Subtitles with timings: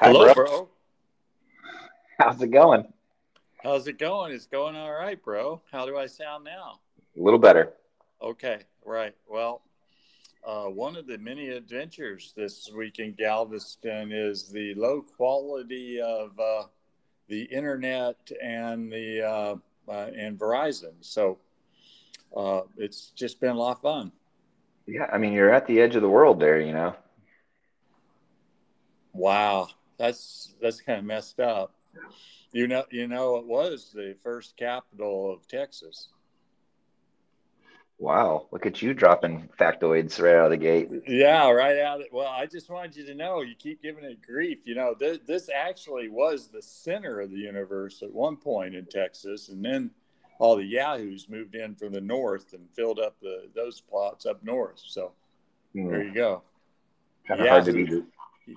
[0.00, 0.34] Hi, Hello, bro.
[0.34, 0.68] bro.
[2.18, 2.84] How's it going?
[3.62, 4.32] How's it going?
[4.32, 5.62] It's going all right, bro.
[5.70, 6.80] How do I sound now?
[7.16, 7.74] A little better.
[8.20, 9.14] Okay, right.
[9.28, 9.62] Well,
[10.44, 16.38] uh, one of the many adventures this week in Galveston is the low quality of
[16.40, 16.64] uh,
[17.28, 19.56] the internet and the uh,
[19.88, 20.94] uh, and Verizon.
[21.02, 21.38] So
[22.36, 24.10] uh, it's just been a lot of fun.
[24.86, 26.96] Yeah, I mean, you're at the edge of the world there, you know.
[29.12, 31.74] Wow, that's that's kind of messed up.
[32.52, 36.08] You know, you know, it was the first capital of Texas.
[37.98, 40.90] Wow, look at you dropping factoids right out of the gate.
[41.06, 42.00] Yeah, right out.
[42.00, 44.58] Of, well, I just wanted you to know you keep giving it grief.
[44.64, 48.84] You know, this, this actually was the center of the universe at one point in
[48.86, 49.90] Texas, and then
[50.38, 54.42] all the yahoos moved in from the north and filled up the those plots up
[54.42, 54.82] north.
[54.84, 55.12] So
[55.72, 55.88] hmm.
[55.88, 56.42] there you go.
[57.26, 58.02] Kind of hard to be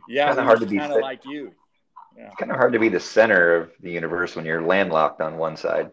[0.08, 1.54] Yeah, Kinda hard to be kind of like you.
[2.18, 2.32] Yeah.
[2.40, 5.56] kind of hard to be the center of the universe when you're landlocked on one
[5.56, 5.92] side.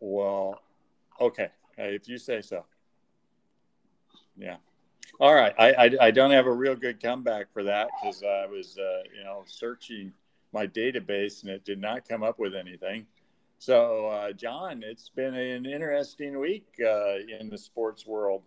[0.00, 0.60] Well,
[1.20, 2.64] okay, Hey, if you say so.
[4.36, 4.56] Yeah.
[5.20, 5.54] All right.
[5.58, 9.02] I, I, I don't have a real good comeback for that because I was, uh,
[9.16, 10.12] you know, searching
[10.52, 13.06] my database and it did not come up with anything.
[13.58, 18.42] So, uh, John, it's been an interesting week uh, in the sports world.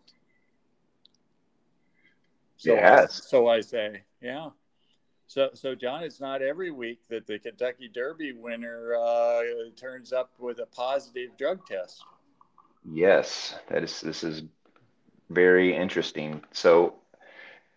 [2.57, 3.13] So, It has.
[3.27, 4.49] so I say, yeah.
[5.27, 9.41] So, so John, it's not every week that the Kentucky Derby winner uh,
[9.75, 12.01] turns up with a positive drug test.
[12.89, 13.99] Yes, that is.
[13.99, 14.43] This is
[15.29, 16.41] very interesting.
[16.53, 16.95] So,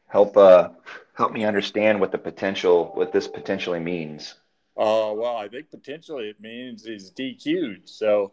[0.06, 0.70] help uh
[1.14, 4.36] help me understand what the potential what this potentially means.
[4.76, 7.88] Uh, well, I think potentially it means he's DQ'd.
[7.88, 8.32] So,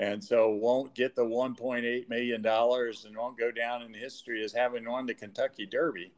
[0.00, 4.50] and so won't get the 1.8 million dollars and won't go down in history as
[4.50, 6.10] having won the Kentucky Derby.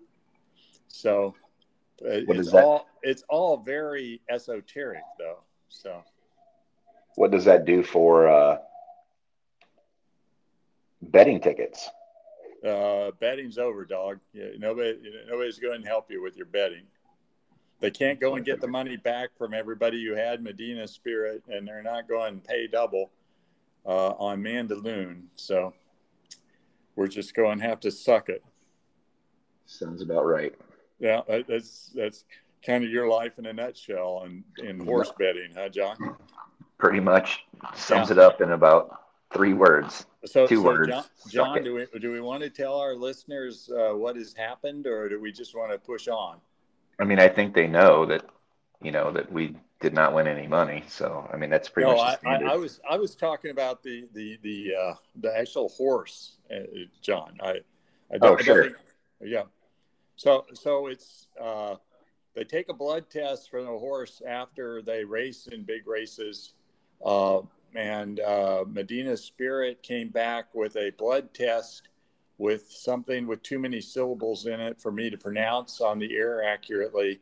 [0.86, 1.34] So,
[2.00, 5.40] uh, What it's all it's all very esoteric, though.
[5.68, 6.04] So,
[7.16, 8.58] What does that do for uh,
[11.02, 11.90] betting tickets?
[12.64, 14.20] uh, betting's over, dog.
[14.32, 14.96] Yeah, nobody
[15.28, 16.84] nobody's going to help you with your betting.
[17.80, 21.66] They can't go and get the money back from everybody you had Medina Spirit, and
[21.66, 23.10] they're not going to pay double
[23.86, 25.24] uh, on Mandaloun.
[25.34, 25.74] So
[26.96, 28.42] we're just going to have to suck it.
[29.66, 30.54] Sounds about right.
[30.98, 32.24] Yeah, that's that's
[32.64, 35.96] kind of your life in a nutshell in, in horse betting, huh, John?
[36.78, 37.44] Pretty much
[37.74, 38.14] sums Yeah.
[38.14, 39.00] it up in about
[39.32, 40.06] three words.
[40.24, 40.88] So, Two so words.
[40.88, 44.86] John, John do we do we want to tell our listeners uh, what has happened,
[44.86, 46.38] or do we just want to push on?
[47.00, 48.24] I mean, I think they know that,
[48.80, 50.84] you know, that we did not win any money.
[50.88, 53.82] So, I mean, that's pretty no, much the I, I, was I was talking about
[53.82, 56.60] the the the uh, the actual horse, uh,
[57.02, 57.38] John.
[57.42, 57.56] I,
[58.12, 58.70] I don't, Oh, I don't sure.
[59.20, 59.42] yeah.
[60.16, 61.76] So so it's uh,
[62.34, 66.54] they take a blood test from the horse after they race in big races,
[67.04, 67.40] uh,
[67.74, 71.88] and uh, Medina Spirit came back with a blood test
[72.38, 76.42] with something with too many syllables in it for me to pronounce on the air
[76.44, 77.20] accurately.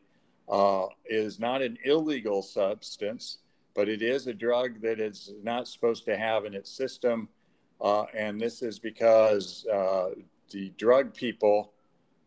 [0.51, 3.39] Uh, is not an illegal substance
[3.75, 7.29] but it is a drug that is not supposed to have in its system.
[7.81, 10.11] Uh, and this is because uh,
[10.51, 11.73] the drug people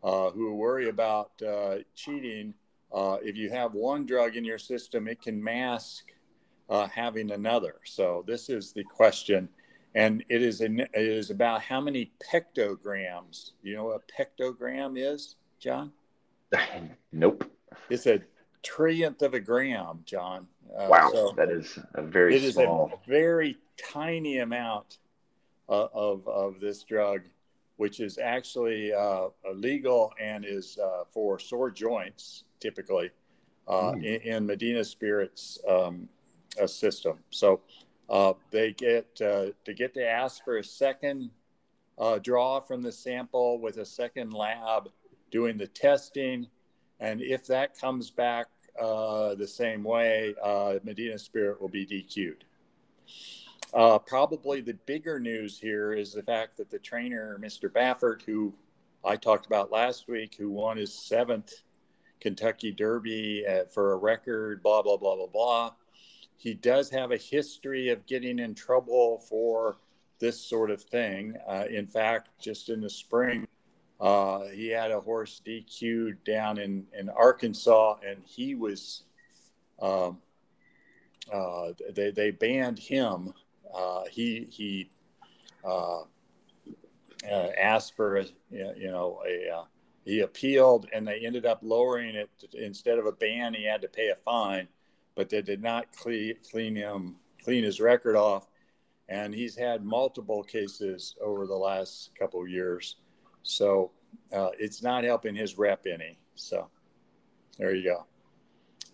[0.02, 2.54] uh, who worry about uh, cheating,
[2.92, 6.06] uh, if you have one drug in your system, it can mask
[6.90, 7.76] having another.
[7.84, 9.48] So this is the question.
[9.94, 13.52] And it is, in, it is about how many pectograms.
[13.62, 15.92] You know what a pectogram is, John?
[17.12, 17.53] nope.
[17.90, 18.20] It's a
[18.62, 20.46] trillionth of a gram, John.
[20.76, 21.10] Uh, Wow.
[21.12, 22.90] so- that is a very it is small.
[23.04, 24.98] a very tiny amount
[25.68, 27.22] uh, of, of this drug,
[27.76, 33.10] which is actually uh, illegal and is uh, for sore joints typically
[33.68, 34.04] uh, Mm.
[34.04, 36.08] in, in Medina Spirits um,
[36.60, 37.18] uh, system.
[37.30, 37.60] So
[38.10, 41.30] uh, they get uh, to get to ask for a second
[41.98, 44.90] uh, draw from the sample with a second lab
[45.30, 46.46] doing the testing.
[47.04, 48.46] And if that comes back
[48.80, 52.44] uh, the same way, uh, Medina Spirit will be DQ'd.
[53.74, 57.68] Uh, probably the bigger news here is the fact that the trainer, Mr.
[57.68, 58.54] Baffert, who
[59.04, 61.52] I talked about last week, who won his seventh
[62.20, 65.72] Kentucky Derby uh, for a record, blah, blah, blah, blah, blah.
[66.38, 69.76] He does have a history of getting in trouble for
[70.20, 71.36] this sort of thing.
[71.46, 73.46] Uh, in fact, just in the spring,
[74.00, 79.04] uh, he had a horse DQ'd down in, in Arkansas, and he was,
[79.80, 80.18] um,
[81.32, 83.32] uh, they, they banned him.
[83.74, 84.90] Uh, he he
[85.64, 86.02] uh,
[87.30, 89.64] uh, asked for a, you know a, uh,
[90.04, 93.88] he appealed and they ended up lowering it instead of a ban he had to
[93.88, 94.68] pay a fine
[95.14, 98.48] but they did not clean, clean him clean his record off
[99.08, 102.96] and he's had multiple cases over the last couple years
[103.44, 103.92] so
[104.32, 106.18] uh, it's not helping his rep any.
[106.34, 106.68] So
[107.58, 108.06] there you go.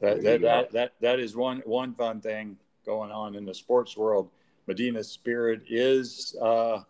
[0.01, 3.97] That, that, that, that, that is one one fun thing going on in the sports
[3.97, 4.31] world.
[4.67, 6.83] Medina spirit is uh,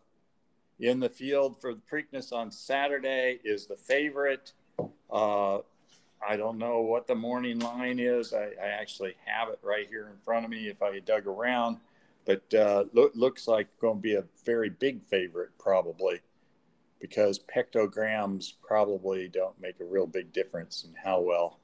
[0.81, 4.53] in the field for the Preakness on Saturday is the favorite.
[5.11, 5.59] Uh,
[6.27, 8.33] I don't know what the morning line is.
[8.33, 11.79] I, I, actually have it right here in front of me if I dug around,
[12.27, 16.21] but uh, lo- looks like going to be a very big favorite probably
[17.01, 21.59] because pectograms probably don't make a real big difference in how well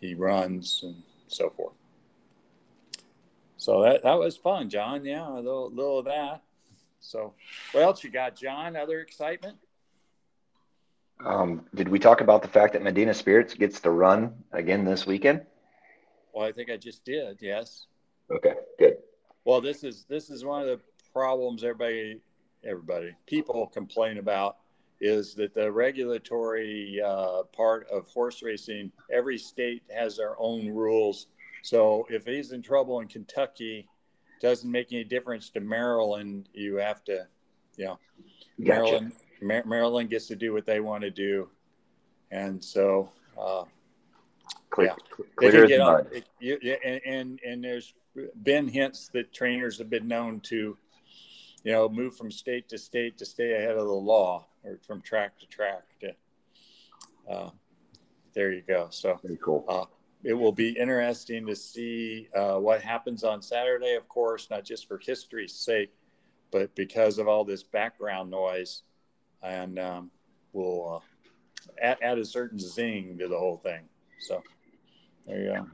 [0.00, 1.74] he runs and so forth.
[3.56, 5.04] So that, that was fun, John.
[5.04, 6.42] Yeah, a little, little of that.
[7.00, 7.34] So,
[7.72, 8.76] what else you got, John?
[8.76, 9.58] Other excitement?
[11.24, 15.06] Um, did we talk about the fact that Medina Spirits gets to run again this
[15.06, 15.42] weekend?
[16.32, 17.38] Well, I think I just did.
[17.40, 17.86] Yes.
[18.30, 18.54] Okay.
[18.78, 18.98] Good.
[19.44, 20.80] Well, this is this is one of the
[21.12, 22.20] problems everybody
[22.66, 24.58] everybody people complain about
[25.00, 31.26] is that the regulatory uh, part of horse racing every state has their own rules
[31.62, 33.88] so if he's in trouble in kentucky
[34.40, 36.48] doesn't make any difference to Maryland.
[36.52, 37.26] You have to,
[37.76, 37.98] you know,
[38.60, 38.80] gotcha.
[38.80, 41.48] Maryland, Mar- Maryland gets to do what they want to do,
[42.30, 43.64] and so uh,
[44.70, 46.08] clear, yeah, clear as mud.
[46.12, 47.94] It, you, and, and and there's
[48.42, 50.76] been hints that trainers have been known to,
[51.66, 55.02] you know, move from state to state to stay ahead of the law, or from
[55.02, 55.82] track to track.
[56.00, 56.14] To,
[57.28, 57.50] uh,
[58.34, 58.86] there you go.
[58.90, 59.64] So very cool.
[59.68, 59.86] Uh,
[60.22, 64.86] it will be interesting to see uh, what happens on Saturday, of course, not just
[64.86, 65.92] for history's sake,
[66.52, 68.82] but because of all this background noise,
[69.42, 70.12] and um,
[70.52, 73.82] will uh, add, add, a certain zing to the whole thing.
[74.20, 74.40] So
[75.26, 75.66] there you go.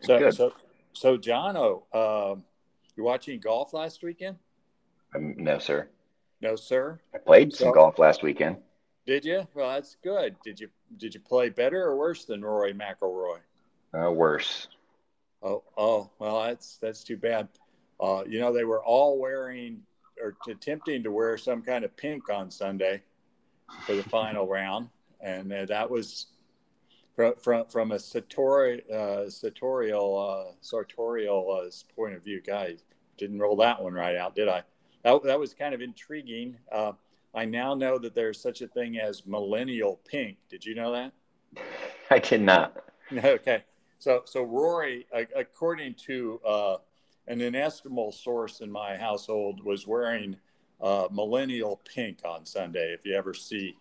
[0.00, 0.52] So, so,
[0.94, 2.40] so, Jono, uh,
[2.96, 4.36] you watching golf last weekend?
[5.14, 5.88] Um, no, sir.
[6.40, 7.00] No, sir.
[7.14, 8.56] I played some golf last weekend.
[9.06, 9.46] Did you?
[9.54, 10.36] Well, that's good.
[10.44, 13.38] Did you did you play better or worse than Rory McIlroy?
[13.92, 14.68] Uh, worse.
[15.42, 17.48] Oh, oh, well, that's that's too bad.
[18.00, 19.82] Uh, you know, they were all wearing
[20.20, 23.02] or attempting to wear some kind of pink on Sunday
[23.86, 24.88] for the final round,
[25.20, 26.26] and uh, that was
[27.14, 32.40] from from, from a sartori, uh, sartorial uh, sartorial uh, point of view.
[32.40, 32.84] Guys,
[33.16, 34.62] didn't roll that one right out, did I?
[35.02, 36.56] That, that was kind of intriguing.
[36.72, 36.92] Uh,
[37.34, 40.38] I now know that there's such a thing as millennial pink.
[40.48, 41.12] Did you know that?
[42.10, 42.76] I did not.
[43.12, 43.62] Okay.
[43.98, 45.06] So, so Rory,
[45.36, 46.76] according to uh,
[47.28, 50.36] an inestimable source in my household, was wearing
[50.80, 52.92] uh, millennial pink on Sunday.
[52.92, 53.76] If you ever see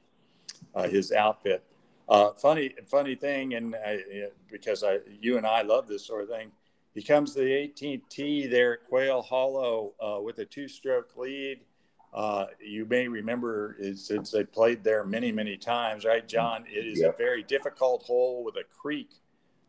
[0.75, 1.63] uh, his outfit,
[2.09, 4.00] uh, funny, funny thing, and I,
[4.51, 6.51] because I, you and I love this sort of thing,
[6.94, 11.61] he comes to the 18th tee there at Quail Hollow uh, with a two-stroke lead
[12.13, 16.63] uh, you may remember since they played there many, many times, right, John?
[16.71, 19.09] It is a very difficult hole with a creek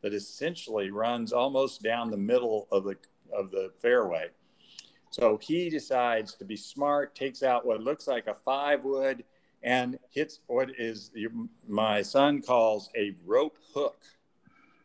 [0.02, 2.96] that essentially runs almost down the middle of the
[3.32, 4.28] of the fairway.
[5.08, 9.24] So he decides to be smart, takes out what looks like a five wood,
[9.64, 11.10] and hits what is
[11.66, 14.02] my son calls a rope hook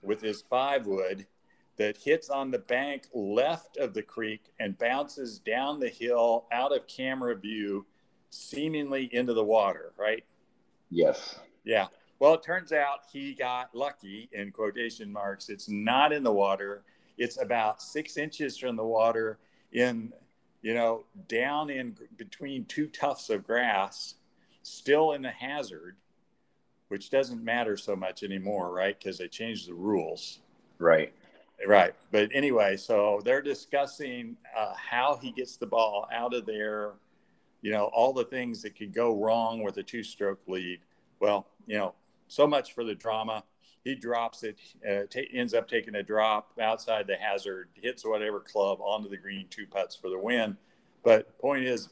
[0.01, 1.27] with his five wood
[1.75, 6.75] that hits on the bank left of the creek and bounces down the hill out
[6.75, 7.85] of camera view,
[8.29, 10.23] seemingly into the water, right?
[10.89, 11.39] Yes.
[11.63, 11.87] Yeah.
[12.19, 15.49] Well, it turns out he got lucky in quotation marks.
[15.49, 16.83] It's not in the water.
[17.17, 19.39] It's about six inches from the water
[19.71, 20.13] in,
[20.61, 24.15] you know, down in between two tufts of grass,
[24.63, 25.95] still in the hazard,
[26.89, 28.97] which doesn't matter so much anymore, right?
[28.97, 30.39] Because they changed the rules.
[30.77, 31.13] Right.
[31.67, 31.93] Right.
[32.11, 36.93] But anyway, so they're discussing uh, how he gets the ball out of there,
[37.61, 40.79] you know, all the things that could go wrong with a two stroke lead.
[41.19, 41.95] Well, you know,
[42.27, 43.43] so much for the drama.
[43.83, 48.39] He drops it, uh, t- ends up taking a drop outside the hazard, hits whatever
[48.39, 50.57] club onto the green, two putts for the win.
[51.03, 51.89] But point is,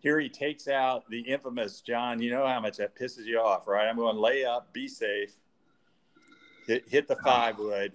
[0.00, 2.20] here he takes out the infamous John.
[2.20, 3.86] You know how much that pisses you off, right?
[3.86, 5.32] I'm going to lay up, be safe,
[6.66, 7.92] hit, hit the five wood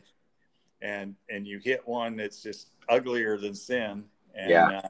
[0.81, 4.03] and and you hit one that's just uglier than sin
[4.35, 4.81] and yeah.
[4.83, 4.87] uh,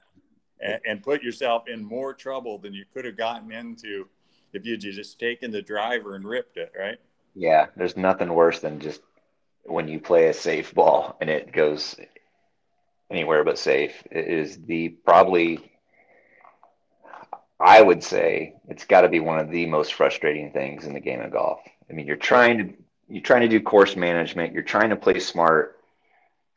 [0.62, 4.07] and, and, put yourself in more trouble than you could have gotten into
[4.53, 6.98] if you'd just taken the driver and ripped it right
[7.34, 9.01] yeah there's nothing worse than just
[9.63, 11.95] when you play a safe ball and it goes
[13.10, 15.72] anywhere but safe it is the probably
[17.65, 21.00] I would say it's got to be one of the most frustrating things in the
[21.00, 21.62] game of golf.
[21.89, 22.74] I mean, you're trying to
[23.10, 25.79] you're trying to do course management, you're trying to play smart.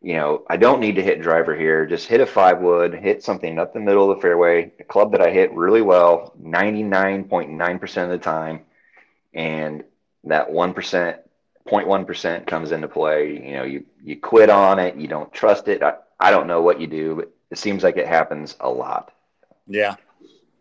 [0.03, 1.87] You know, I don't need to hit driver here.
[1.87, 5.13] Just hit a five wood, hit something up the middle of the fairway, a club
[5.13, 8.61] that I hit really well, 99.9% of the time.
[9.35, 9.85] And
[10.25, 10.75] that 1%,
[11.67, 13.45] 0.1% comes into play.
[13.45, 15.83] You know, you, you quit on it, you don't trust it.
[15.83, 19.13] I, I don't know what you do, but it seems like it happens a lot.
[19.67, 19.97] Yeah.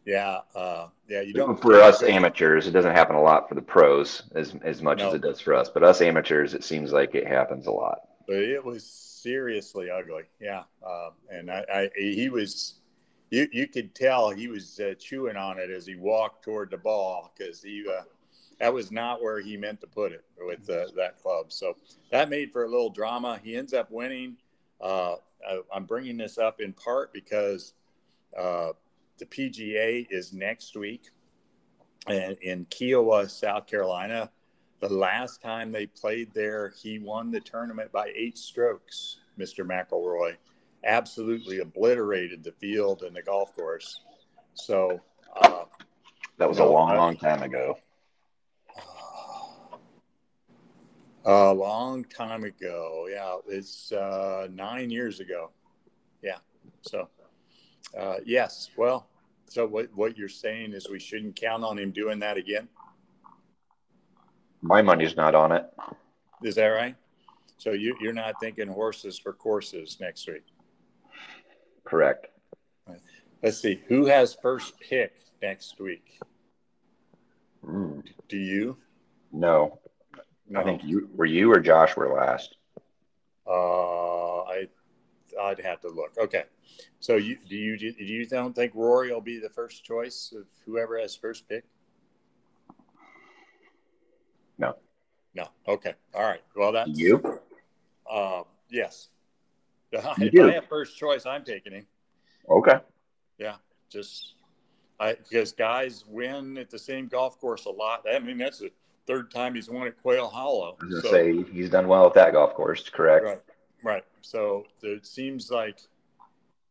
[0.08, 0.40] Yeah.
[0.56, 1.20] Uh, yeah.
[1.20, 1.62] You don't.
[1.62, 5.10] For us amateurs, it doesn't happen a lot for the pros as, as much no.
[5.10, 5.70] as it does for us.
[5.70, 8.08] But us amateurs, it seems like it happens a lot.
[8.26, 10.24] But it was seriously ugly.
[10.40, 10.64] Yeah.
[10.86, 12.76] Um, and I, I, he was,
[13.32, 16.78] you, you could tell he was uh, chewing on it as he walked toward the
[16.78, 18.04] ball because he, uh,
[18.62, 21.52] that was not where he meant to put it with uh, that club.
[21.52, 21.76] So
[22.12, 23.42] that made for a little drama.
[23.44, 24.38] He ends up winning.
[24.80, 27.74] Uh, I, am bringing this up in part because
[28.38, 28.72] uh,
[29.18, 31.10] the PGA is next week
[32.08, 34.32] and in Kiawah, South Carolina.
[34.80, 39.66] The last time they played there, he won the tournament by eight strokes, Mr.
[39.66, 40.36] McIlroy.
[40.84, 44.02] Absolutely obliterated the field and the golf course.
[44.54, 45.02] So
[45.42, 45.64] uh,
[46.38, 47.78] that was a long, uh, long time ago.
[51.26, 53.08] A long time ago.
[53.12, 55.50] Yeah, it's uh, nine years ago.
[56.22, 56.38] Yeah.
[56.82, 57.10] So,
[57.98, 58.70] uh, yes.
[58.78, 59.08] Well,
[59.50, 62.68] so what, what you're saying is we shouldn't count on him doing that again?
[64.62, 65.66] My money's not on it.
[66.44, 66.96] Is that right?
[67.58, 70.44] So you, you're not thinking horses for courses next week?
[71.84, 72.28] Correct.
[73.42, 73.82] Let's see.
[73.88, 76.20] Who has first pick next week?
[77.66, 78.04] Mm.
[78.28, 78.78] Do you?
[79.32, 79.80] No.
[80.50, 80.60] No.
[80.60, 82.56] I think you were you or Josh were last.
[83.46, 84.68] Uh, I
[85.38, 86.14] I'd have to look.
[86.18, 86.44] Okay,
[87.00, 90.46] so you do you do you don't think Rory will be the first choice of
[90.66, 91.64] whoever has first pick?
[94.58, 94.76] No.
[95.34, 95.48] No.
[95.68, 95.94] Okay.
[96.16, 96.42] All right.
[96.56, 97.40] Well, that's you.
[98.10, 99.10] Uh, yes.
[99.92, 101.86] if I have first choice, I'm taking him.
[102.50, 102.80] Okay.
[103.38, 103.56] Yeah.
[103.90, 104.34] Just
[105.00, 108.06] I because guys win at the same golf course a lot.
[108.12, 108.72] I mean, that's the
[109.06, 110.76] third time he's won at Quail Hollow.
[110.82, 113.24] I was so, say he's done well at that golf course, correct?
[113.24, 113.42] Right,
[113.84, 114.04] right.
[114.28, 115.80] So it seems like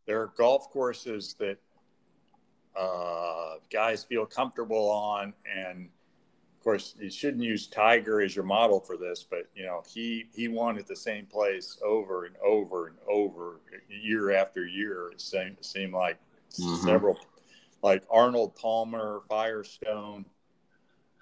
[0.06, 1.56] there are golf courses that
[2.78, 5.88] uh, guys feel comfortable on, and
[6.58, 10.26] of course you shouldn't use Tiger as your model for this, but you know he
[10.34, 15.10] he won at the same place over and over and over year after year.
[15.12, 16.18] It seemed, it seemed like
[16.60, 16.86] mm-hmm.
[16.86, 17.18] several,
[17.82, 20.26] like Arnold Palmer, Firestone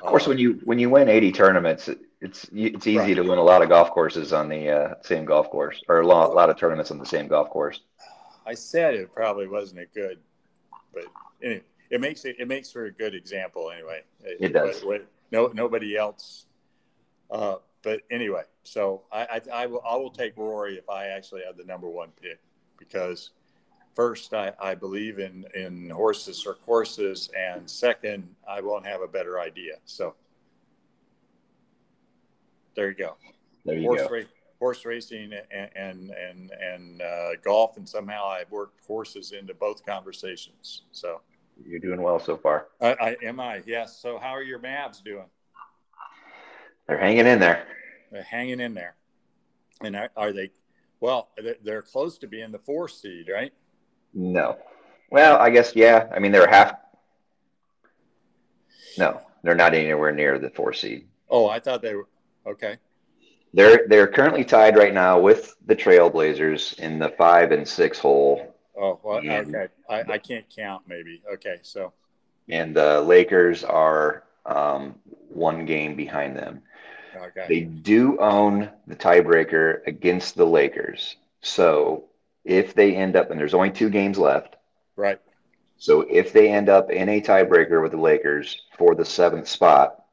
[0.00, 1.88] of course, when you when you win 80 tournaments,
[2.20, 3.14] it's it's easy right.
[3.14, 6.06] to win a lot of golf courses on the uh, same golf course, or a
[6.06, 7.80] lot, a lot of tournaments on the same golf course.
[8.46, 10.18] I said it probably wasn't a good,
[10.92, 11.04] but
[11.42, 14.02] anyway, it makes it it makes for a good example anyway.
[14.22, 14.80] It, it does.
[14.80, 16.46] But, but no, nobody else.
[17.30, 21.42] Uh, but anyway, so I, I, I will I will take Rory if I actually
[21.46, 22.40] have the number one pick
[22.78, 23.30] because
[23.94, 29.08] first, I, I believe in, in horses or courses, and second, I won't have a
[29.08, 29.74] better idea.
[29.84, 30.14] So
[32.74, 33.16] there you go.
[33.64, 34.22] There you horse go.
[34.60, 39.84] Horse racing and and and, and uh, golf, and somehow I've worked horses into both
[39.84, 40.82] conversations.
[40.92, 41.20] So
[41.66, 42.68] you're doing well so far.
[42.80, 43.98] I, I am I yes.
[44.00, 45.26] So how are your Mavs doing?
[46.86, 47.66] They're hanging in there.
[48.10, 48.94] They're hanging in there.
[49.82, 50.50] And are, are they?
[51.00, 51.30] Well,
[51.62, 53.52] they're close to being the four seed, right?
[54.14, 54.58] No.
[55.10, 56.08] Well, I guess yeah.
[56.14, 56.74] I mean, they're half.
[58.96, 61.06] No, they're not anywhere near the four seed.
[61.28, 62.08] Oh, I thought they were
[62.46, 62.78] okay.
[63.52, 68.54] They're they're currently tied right now with the Trailblazers in the five and six hole.
[68.76, 69.68] Oh, well, okay.
[69.88, 70.82] I, I can't count.
[70.88, 71.58] Maybe okay.
[71.62, 71.92] So.
[72.48, 74.96] And the Lakers are um,
[75.28, 76.62] one game behind them.
[77.16, 77.46] Okay.
[77.48, 81.16] They do own the tiebreaker against the Lakers.
[81.40, 82.04] So
[82.44, 84.56] if they end up, and there's only two games left.
[84.96, 85.20] Right.
[85.76, 90.04] So if they end up in a tiebreaker with the Lakers for the seventh spot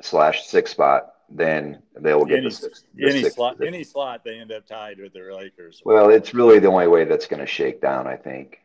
[0.00, 2.84] slash sixth spot, then they will get any, the sixth.
[2.94, 3.74] The any sixth slot, position.
[3.74, 5.82] any slot, they end up tied with the Lakers.
[5.84, 8.60] Well, it's really the only way that's going to shake down, I think,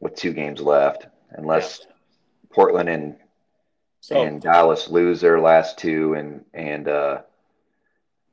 [0.00, 1.92] with two games left, unless yeah.
[2.50, 3.16] Portland and
[4.00, 7.22] so, and Dallas lose their last two, and and uh,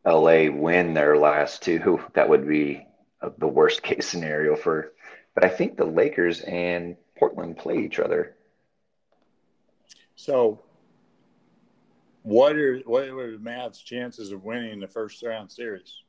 [0.06, 2.02] LA win their last two.
[2.14, 2.86] That would be
[3.38, 4.94] the worst case scenario for,
[5.36, 8.36] but I think the Lakers and Portland play each other.
[10.16, 10.60] So,
[12.24, 16.04] what are what are the Mavs' chances of winning the first round series?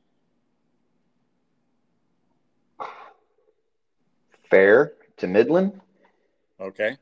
[4.49, 5.79] Fair to Midland.
[6.59, 6.97] Okay.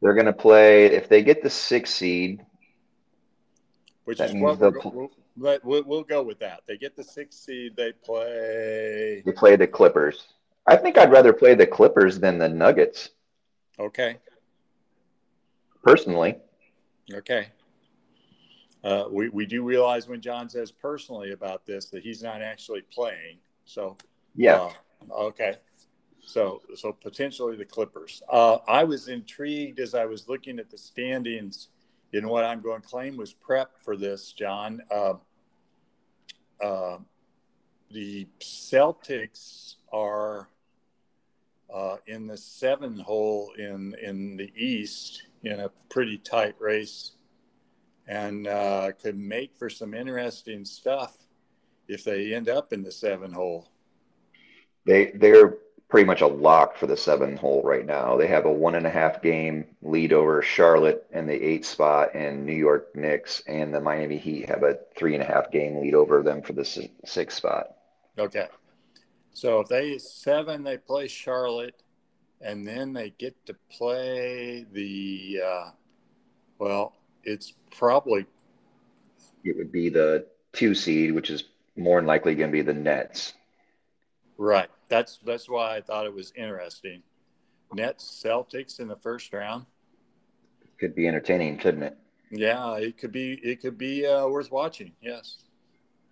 [0.00, 2.40] They're going to play if they get the six seed,
[4.04, 5.08] which is what we're,
[5.40, 6.62] we'll, we'll, we'll go with that.
[6.66, 7.74] They get the six seed.
[7.76, 9.22] They play.
[9.24, 10.28] They play the Clippers.
[10.66, 13.10] I think I'd rather play the Clippers than the Nuggets.
[13.78, 14.18] Okay.
[15.82, 16.36] Personally.
[17.12, 17.48] Okay.
[18.84, 22.82] Uh, we, we do realize when John says personally about this that he's not actually
[22.82, 23.38] playing.
[23.64, 23.96] So,
[24.34, 24.70] yeah.
[25.10, 25.56] Uh, okay.
[26.24, 28.22] So, so potentially the Clippers.
[28.28, 31.68] Uh, I was intrigued as I was looking at the standings
[32.12, 34.82] in what I'm going to claim was prep for this, John.
[36.62, 36.98] Uh,
[37.90, 40.48] the Celtics are
[41.72, 47.12] uh, in the seven hole in in the East in a pretty tight race,
[48.06, 51.16] and uh, could make for some interesting stuff
[51.88, 53.68] if they end up in the seven hole.
[54.86, 55.58] They they're
[55.90, 58.16] pretty much a lock for the seven hole right now.
[58.16, 62.14] They have a one and a half game lead over Charlotte and the eight spot,
[62.14, 65.80] and New York Knicks and the Miami Heat have a three and a half game
[65.80, 66.64] lead over them for the
[67.04, 67.76] six spot.
[68.16, 68.46] Okay.
[69.32, 71.82] So if they seven, they play Charlotte,
[72.40, 75.40] and then they get to play the.
[75.44, 75.70] Uh,
[76.58, 76.94] well,
[77.24, 78.26] it's probably.
[79.44, 81.44] It would be the two seed, which is
[81.76, 83.34] more than likely going to be the Nets.
[84.40, 84.70] Right.
[84.88, 87.02] That's that's why I thought it was interesting.
[87.74, 89.66] Nets Celtics in the first round.
[90.78, 91.98] Could be entertaining, couldn't it?
[92.30, 93.34] Yeah, it could be.
[93.34, 94.92] It could be uh, worth watching.
[95.02, 95.44] Yes.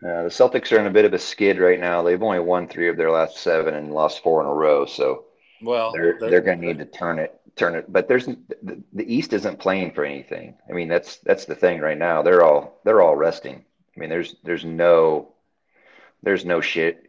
[0.04, 2.02] Uh, the Celtics are in a bit of a skid right now.
[2.02, 4.85] They've only won three of their last seven and lost four in a row.
[4.85, 5.25] So,
[5.62, 7.90] well, they're they're, they're going to need to turn it turn it.
[7.90, 10.54] But there's the, the East isn't playing for anything.
[10.68, 12.20] I mean, that's that's the thing right now.
[12.20, 13.64] They're all they're all resting.
[13.97, 15.32] I mean, there's there's no
[16.23, 17.07] there's no shit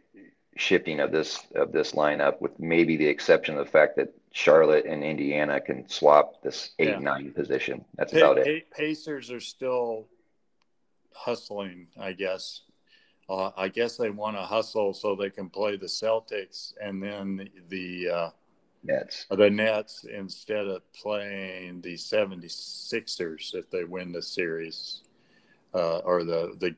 [0.56, 4.86] shifting of this of this lineup, with maybe the exception of the fact that Charlotte
[4.86, 6.98] and Indiana can swap this eight yeah.
[6.98, 7.84] nine position.
[7.96, 8.70] That's about it.
[8.70, 10.06] Pacers are still
[11.12, 12.62] hustling, I guess.
[13.28, 17.48] Uh, I guess they want to hustle so they can play the Celtics and then
[17.68, 18.30] the uh,
[18.82, 19.26] Nets.
[19.30, 25.02] The Nets instead of playing the 76ers if they win the series.
[25.72, 26.74] Uh, or the, the,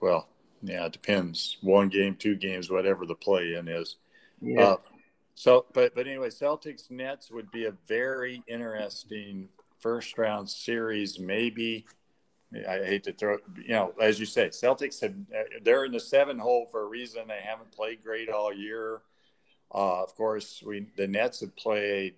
[0.00, 0.28] well,
[0.62, 1.58] yeah, it depends.
[1.60, 3.96] One game, two games, whatever the play in is.
[4.40, 4.62] Yeah.
[4.62, 4.76] Uh,
[5.34, 9.48] so, but, but anyway, Celtics Nets would be a very interesting
[9.80, 11.86] first round series, maybe
[12.68, 15.14] I hate to throw, you know, as you say, Celtics have
[15.62, 17.22] they're in the seven hole for a reason.
[17.28, 19.02] They haven't played great all year.
[19.72, 22.14] Uh, of course, we the Nets have played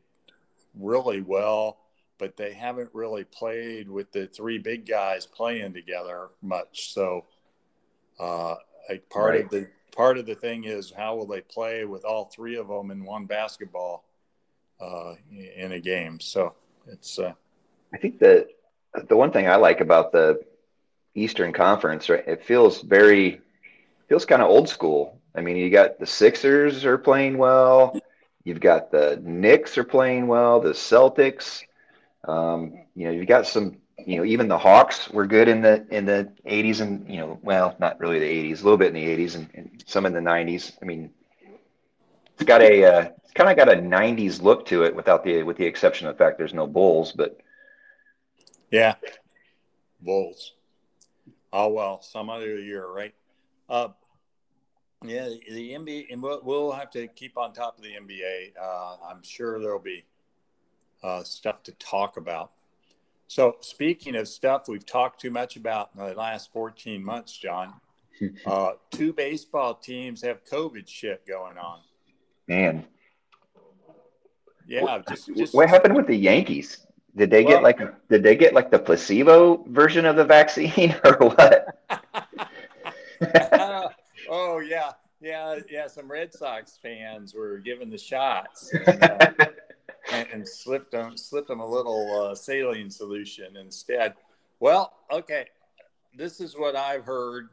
[0.74, 1.80] really well,
[2.18, 6.94] but they haven't really played with the three big guys playing together much.
[6.94, 7.26] So,
[8.22, 8.54] uh,
[8.88, 9.44] like part right.
[9.44, 12.68] of the part of the thing is how will they play with all three of
[12.68, 14.04] them in one basketball
[14.80, 15.14] uh,
[15.56, 16.20] in a game?
[16.20, 16.54] So
[16.86, 17.18] it's.
[17.18, 17.32] Uh,
[17.92, 18.48] I think that
[19.08, 20.40] the one thing I like about the
[21.14, 22.26] Eastern Conference, right?
[22.26, 23.40] It feels very
[24.08, 25.18] feels kind of old school.
[25.34, 27.98] I mean, you got the Sixers are playing well.
[28.44, 30.60] You've got the Knicks are playing well.
[30.60, 31.62] The Celtics.
[32.24, 33.78] Um, you know, you've got some.
[34.06, 37.38] You know, even the Hawks were good in the in the 80s and you know,
[37.42, 40.12] well, not really the 80s, a little bit in the 80s and, and some in
[40.12, 40.72] the 90s.
[40.80, 41.10] I mean,
[42.34, 45.42] it's got a uh, it's kind of got a 90s look to it, without the
[45.42, 47.40] with the exception of the fact there's no Bulls, but
[48.70, 48.94] yeah.
[50.00, 50.54] Bulls.
[51.52, 53.14] Oh, well, some other year, right?
[53.68, 53.88] Uh,
[55.04, 58.52] yeah, the NBA, and we'll, we'll, have to keep on top of the NBA.
[58.60, 60.04] Uh, I'm sure there'll be
[61.02, 62.52] uh, stuff to talk about.
[63.32, 67.72] So, speaking of stuff we've talked too much about in the last 14 months, John,
[68.46, 71.78] uh, two baseball teams have COVID shit going on.
[72.46, 72.84] Man.
[74.68, 74.82] Yeah.
[74.82, 76.86] What, just, just, what happened with the Yankees?
[77.16, 80.94] Did they well, get like did they get like the placebo version of the vaccine
[81.04, 81.78] or what?
[83.50, 83.88] uh,
[84.28, 84.92] oh yeah,
[85.22, 85.86] yeah, yeah.
[85.86, 89.32] Some Red Sox fans were given the shots and, uh,
[90.12, 94.14] and, and, slipped them slipped them a little uh, saline solution instead.
[94.60, 95.46] Well, okay,
[96.16, 97.48] this is what I've heard,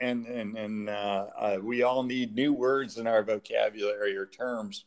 [0.00, 4.84] and and and uh, uh, we all need new words in our vocabulary or terms,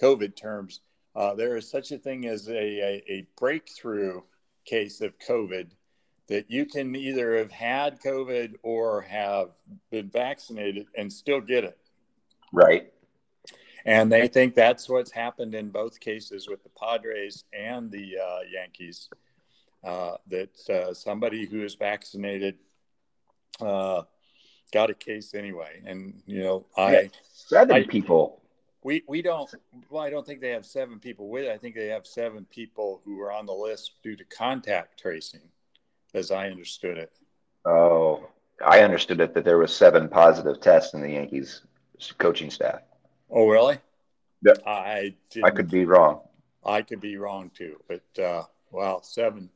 [0.00, 0.80] COVID terms
[1.14, 4.20] uh, there is such a thing as a, a, a, breakthrough
[4.64, 5.68] case of COVID
[6.26, 9.50] that you can either have had COVID or have
[9.90, 11.78] been vaccinated and still get it.
[12.52, 12.92] Right.
[13.84, 18.38] And they think that's what's happened in both cases with the Padres and the uh,
[18.50, 19.08] Yankees.
[19.82, 22.56] Uh, that uh, somebody who is vaccinated
[23.60, 24.00] uh,
[24.72, 25.82] got a case anyway.
[25.84, 27.10] And, you know, I.
[27.34, 28.40] Seven I, people
[28.84, 29.52] we we don't.
[29.90, 31.50] Well, I don't think they have seven people with it.
[31.50, 35.40] I think they have seven people who are on the list due to contact tracing,
[36.12, 37.12] as I understood it.
[37.64, 38.28] Oh,
[38.64, 41.62] I understood it that there was seven positive tests in the Yankees
[42.18, 42.82] coaching staff.
[43.36, 43.78] Oh, really?
[44.42, 44.62] Yep.
[44.64, 46.20] I I could be wrong.
[46.64, 49.50] I could be wrong too, but uh, well, seven.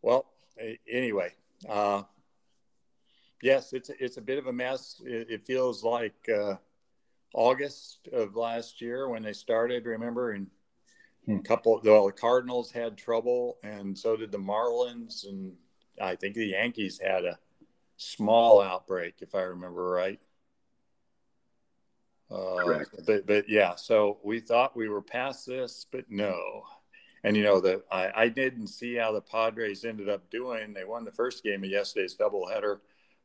[0.00, 0.24] Well,
[0.90, 1.34] anyway,
[1.68, 2.04] uh,
[3.42, 5.02] yes, it's it's a bit of a mess.
[5.04, 6.54] It, it feels like uh,
[7.34, 9.84] August of last year when they started.
[9.84, 10.46] Remember, and
[11.26, 11.36] hmm.
[11.36, 11.82] a couple.
[11.84, 15.52] Well, the Cardinals had trouble, and so did the Marlins, and
[16.00, 17.38] I think the Yankees had a
[17.98, 20.18] small outbreak, if I remember right.
[22.30, 26.62] Uh, but but yeah, so we thought we were past this, but no.
[27.24, 30.72] And you know that I, I didn't see how the Padres ended up doing.
[30.72, 32.78] They won the first game of yesterday's doubleheader,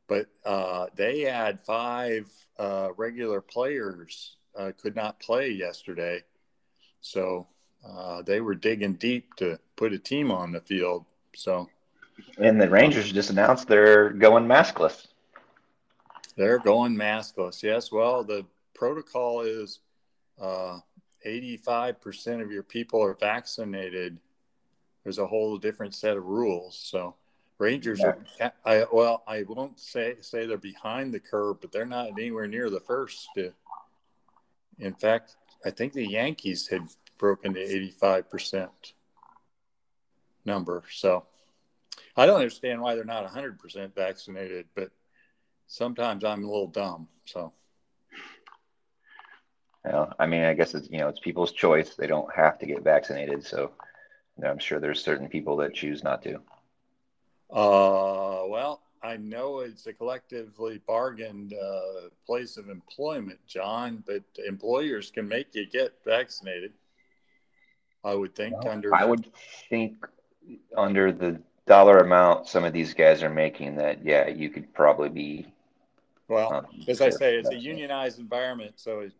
[0.08, 6.22] but uh, they had five uh, regular players uh, could not play yesterday,
[7.00, 7.46] so
[7.88, 11.04] uh, they were digging deep to put a team on the field.
[11.34, 11.68] So,
[12.38, 15.06] and the Rangers just announced they're going maskless.
[16.36, 17.62] They're going maskless.
[17.62, 17.90] Yes.
[17.90, 18.44] Well, the
[18.76, 19.80] protocol is
[20.40, 20.78] uh,
[21.26, 24.18] 85% of your people are vaccinated.
[25.02, 26.78] There's a whole different set of rules.
[26.78, 27.14] So
[27.58, 28.18] Rangers are,
[28.66, 32.68] I, well, I won't say, say they're behind the curve, but they're not anywhere near
[32.68, 33.28] the first.
[33.36, 33.52] To,
[34.78, 36.82] in fact, I think the Yankees had
[37.18, 38.68] broken the 85%
[40.44, 40.82] number.
[40.92, 41.24] So
[42.14, 44.90] I don't understand why they're not 100% vaccinated, but
[45.66, 47.08] sometimes I'm a little dumb.
[47.24, 47.52] So.
[49.86, 51.94] Well, I mean, I guess it's you know it's people's choice.
[51.94, 53.70] They don't have to get vaccinated, so
[54.36, 56.36] you know, I'm sure there's certain people that choose not to.
[57.50, 65.10] Uh, well, I know it's a collectively bargained uh, place of employment, John, but employers
[65.10, 66.72] can make you get vaccinated.
[68.02, 68.94] I would think well, under.
[68.94, 69.30] I would
[69.68, 70.04] think
[70.76, 75.08] under the dollar amount some of these guys are making that, yeah, you could probably
[75.08, 75.46] be.
[76.28, 79.12] Well, um, as I say, it's a unionized environment, so it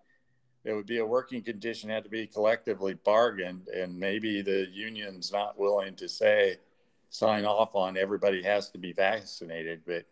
[0.74, 5.58] would be a working condition had to be collectively bargained and maybe the union's not
[5.58, 6.56] willing to say
[7.08, 10.04] sign off on everybody has to be vaccinated but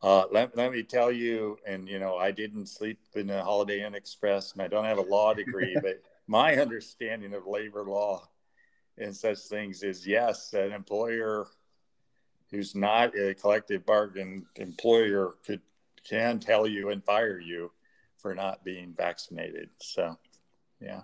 [0.00, 3.84] uh, let, let me tell you and you know i didn't sleep in the holiday
[3.84, 8.22] inn express and i don't have a law degree but my understanding of labor law
[8.98, 11.46] and such things is yes an employer
[12.50, 15.60] who's not a collective bargain employer could
[16.04, 17.70] can tell you and fire you
[18.28, 19.70] for not being vaccinated.
[19.80, 20.18] So,
[20.82, 21.00] yeah,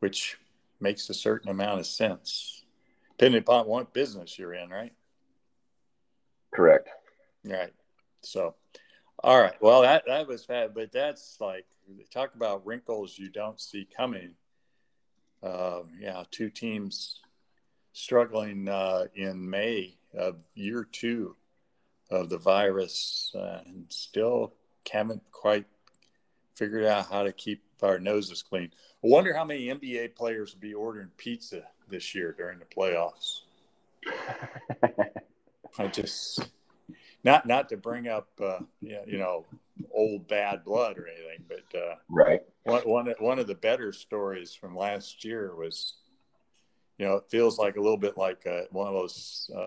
[0.00, 0.38] which
[0.80, 2.64] makes a certain amount of sense,
[3.10, 4.92] depending upon what business you're in, right?
[6.52, 6.88] Correct.
[7.44, 7.72] Right.
[8.22, 8.56] So,
[9.22, 9.54] all right.
[9.60, 11.64] Well, that that was bad, but that's like
[12.12, 14.34] talk about wrinkles you don't see coming.
[15.44, 17.20] Uh, yeah, two teams
[17.92, 21.36] struggling uh, in May of year two
[22.10, 24.54] of the virus, uh, and still
[24.90, 25.66] haven't quite
[26.54, 28.70] figured out how to keep our noses clean.
[29.04, 33.42] I wonder how many NBA players will be ordering pizza this year during the playoffs.
[35.78, 36.48] I just
[37.24, 39.46] not not to bring up uh, you know
[39.92, 42.42] old bad blood or anything, but uh, right.
[42.64, 45.94] One, one one of the better stories from last year was,
[46.98, 49.66] you know, it feels like a little bit like uh, one of those uh,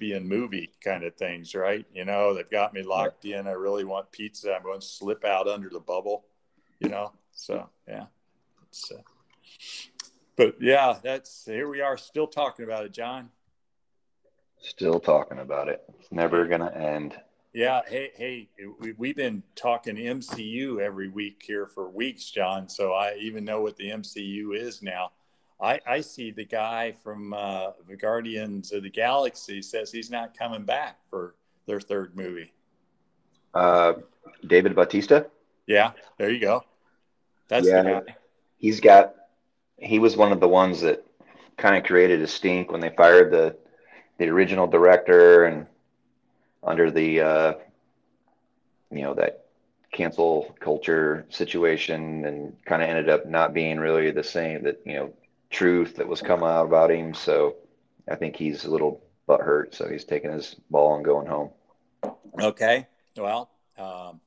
[0.00, 1.86] dystopian movie kind of things, right?
[1.92, 3.46] You know, they've got me locked in.
[3.46, 4.54] I really want pizza.
[4.54, 6.24] I'm going to slip out under the bubble,
[6.78, 7.12] you know?
[7.32, 8.06] So, yeah.
[8.68, 9.02] It's, uh,
[10.36, 13.30] but yeah, that's here we are still talking about it, John.
[14.60, 15.82] Still talking about it.
[15.98, 17.16] It's never going to end.
[17.52, 17.80] Yeah.
[17.86, 22.68] Hey, hey, we, we've been talking MCU every week here for weeks, John.
[22.68, 25.10] So I even know what the MCU is now.
[25.62, 30.36] I, I see the guy from uh, the Guardians of the Galaxy says he's not
[30.36, 31.34] coming back for
[31.66, 32.52] their third movie.
[33.52, 33.94] Uh,
[34.46, 35.26] David Bautista.
[35.66, 36.64] Yeah, there you go.
[37.48, 38.00] That's yeah.
[38.58, 39.14] He's got.
[39.76, 41.04] He was one of the ones that
[41.56, 43.56] kind of created a stink when they fired the
[44.18, 45.66] the original director and
[46.62, 47.54] under the uh,
[48.90, 49.44] you know that
[49.92, 54.94] cancel culture situation and kind of ended up not being really the same that you
[54.94, 55.12] know
[55.50, 57.12] truth that was coming out about him.
[57.14, 57.56] So
[58.08, 59.74] I think he's a little butthurt.
[59.74, 61.50] So he's taking his ball and going home.
[62.40, 62.86] Okay.
[63.16, 64.20] Well, um,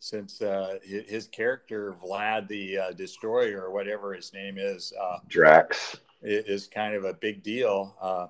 [0.00, 5.96] since uh, his character Vlad the uh, Destroyer or whatever his name is, uh, Drax,
[6.22, 7.96] is kind of a big deal.
[8.00, 8.26] Uh,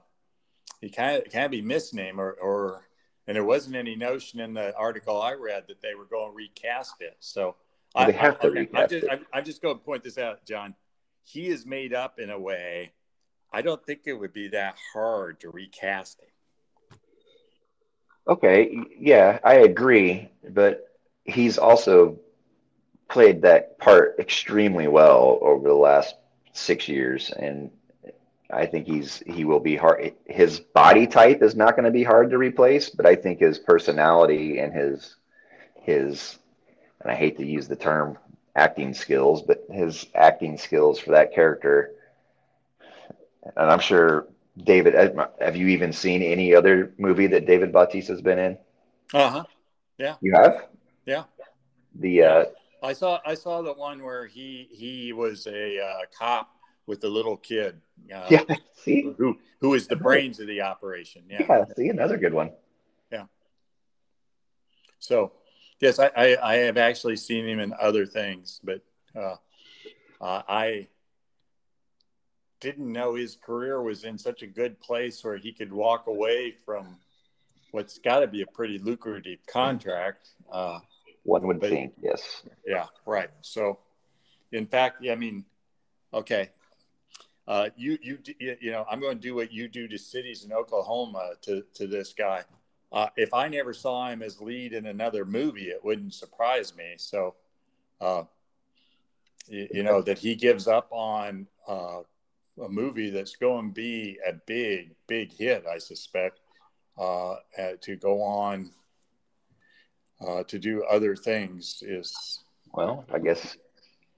[0.81, 2.89] he kind of can be misnamed or, or
[3.27, 6.37] and there wasn't any notion in the article I read that they were going to
[6.37, 7.17] recast it.
[7.21, 7.57] So
[7.95, 9.11] well, they I, have I, to recast I'm just, it.
[9.11, 10.75] I'm, I'm just going to point this out, John.
[11.25, 12.93] He is made up in a way.
[13.53, 16.99] I don't think it would be that hard to recast him.
[18.27, 20.89] Okay, yeah, I agree, but
[21.25, 22.19] he's also
[23.09, 26.15] played that part extremely well over the last
[26.53, 27.71] six years, and
[28.51, 30.15] I think he's he will be hard.
[30.27, 33.59] His body type is not going to be hard to replace, but I think his
[33.59, 35.17] personality and his
[35.75, 36.39] his
[37.01, 38.19] and I hate to use the term
[38.55, 41.95] acting skills, but his acting skills for that character,
[43.57, 44.95] and I'm sure David,
[45.41, 48.59] have you even seen any other movie that David Bautista has been in?
[49.15, 49.45] Uh huh.
[49.99, 50.17] Yeah.
[50.21, 50.67] You have?
[51.07, 51.25] Yeah.
[51.95, 52.45] The uh,
[52.83, 56.51] I saw I saw the one where he he was a uh, cop
[56.87, 57.81] with the little kid.
[58.12, 58.43] Uh, yeah.
[58.75, 61.23] See, who who is the brains of the operation?
[61.29, 61.47] Yeah.
[61.49, 61.65] Yeah.
[61.77, 62.51] See, another good one.
[63.11, 63.27] Yeah.
[64.99, 65.33] So,
[65.83, 68.81] yes, I I, I have actually seen him in other things, but
[69.14, 69.37] uh,
[70.21, 70.88] uh, I
[72.61, 76.55] didn't know his career was in such a good place where he could walk away
[76.64, 76.97] from
[77.73, 80.29] what's got to be a pretty lucrative contract.
[80.51, 80.79] Uh,
[81.25, 82.42] One would But- think, yes.
[82.66, 83.31] yeah, right.
[83.40, 83.79] So,
[84.53, 85.45] in fact, I mean,
[86.14, 86.51] okay,
[87.49, 90.45] uh, you you you you know, I'm going to do what you do to cities
[90.45, 92.45] in Oklahoma to to this guy.
[92.92, 96.94] Uh, if I never saw him as lead in another movie, it wouldn't surprise me.
[96.98, 97.35] So,
[98.00, 98.24] uh,
[99.48, 102.00] you, you know that he gives up on uh,
[102.62, 106.40] a movie that's going to be a big big hit, I suspect,
[106.98, 107.37] uh, uh,
[107.81, 108.70] to go on
[110.20, 112.40] uh, to do other things is
[112.74, 113.57] Well, I guess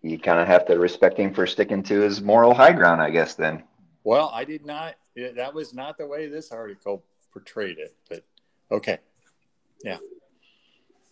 [0.02, 3.10] you kind of have to respect him for sticking to his moral high ground, I
[3.10, 3.62] guess, then.
[4.02, 4.96] Well, I did not.
[5.16, 7.94] That was not the way this article portrayed it.
[8.08, 8.24] But
[8.70, 8.98] okay,
[9.85, 9.98] yeah,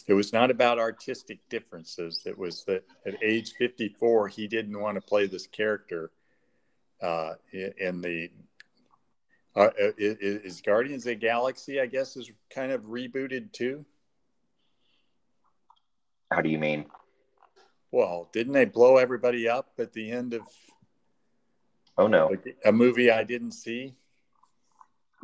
[0.07, 2.23] it was not about artistic differences.
[2.27, 6.11] It was that at age fifty-four, he didn't want to play this character
[7.03, 8.31] uh, in the.
[9.55, 11.79] Uh, is Guardians of the Galaxy?
[11.79, 13.85] I guess is kind of rebooted too.
[16.31, 16.87] How do you mean?
[17.91, 20.43] Well, didn't they blow everybody up at the end of
[21.99, 22.35] Oh no.
[22.65, 23.95] a movie I didn't see?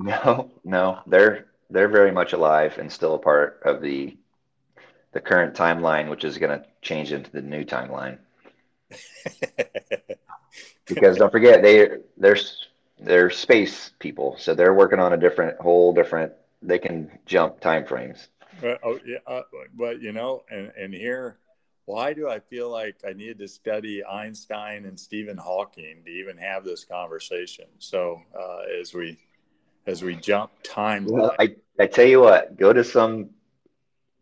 [0.00, 1.00] No, no.
[1.08, 4.16] They're they're very much alive and still a part of the
[5.12, 8.18] the current timeline, which is going to change into the new timeline.
[10.88, 12.38] Because don't forget, they they're
[12.98, 16.32] they're space people, so they're working on a different whole different.
[16.62, 18.28] They can jump time frames.
[18.62, 19.42] Uh, oh yeah, uh,
[19.74, 21.36] but you know, and and here,
[21.84, 26.38] why do I feel like I need to study Einstein and Stephen Hawking to even
[26.38, 27.66] have this conversation?
[27.78, 29.18] So uh, as we
[29.86, 33.30] as we jump time, Well, I, I tell you what, go to some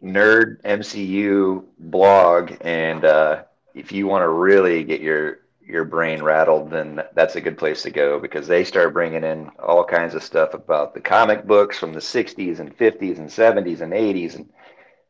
[0.02, 3.42] nerd MCU blog, and uh,
[3.74, 7.82] if you want to really get your your brain rattled, then that's a good place
[7.82, 11.76] to go because they start bringing in all kinds of stuff about the comic books
[11.76, 14.48] from the 60s and 50s and 70s and 80s and